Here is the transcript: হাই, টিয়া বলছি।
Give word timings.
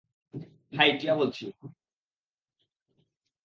হাই, 0.73 0.89
টিয়া 0.99 1.13
বলছি। 1.15 1.45